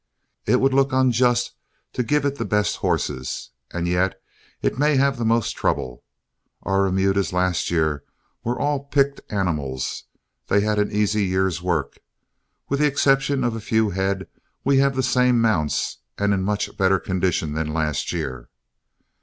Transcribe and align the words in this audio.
It 0.47 0.59
would 0.59 0.73
look 0.73 0.91
unjust 0.93 1.51
to 1.93 2.01
give 2.01 2.25
it 2.25 2.37
the 2.39 2.43
best 2.43 2.77
horses, 2.77 3.51
and 3.71 3.87
yet 3.87 4.19
it 4.63 4.79
may 4.79 4.95
have 4.95 5.19
the 5.19 5.25
most 5.25 5.51
trouble. 5.51 6.03
Our 6.63 6.85
remudas 6.89 7.31
last 7.31 7.69
year 7.69 8.03
were 8.43 8.59
all 8.59 8.85
picked 8.85 9.21
animals. 9.31 10.05
They 10.47 10.61
had 10.61 10.79
an 10.79 10.91
easy 10.91 11.25
year's 11.27 11.61
work. 11.61 11.99
With 12.67 12.79
the 12.79 12.87
exception 12.87 13.43
of 13.43 13.55
a 13.55 13.59
few 13.61 13.91
head, 13.91 14.25
we 14.63 14.77
have 14.79 14.95
the 14.95 15.03
same 15.03 15.39
mounts 15.39 15.99
and 16.17 16.33
in 16.33 16.41
much 16.41 16.75
better 16.77 16.97
condition 16.97 17.53
than 17.53 17.71
last 17.71 18.11
year. 18.11 18.49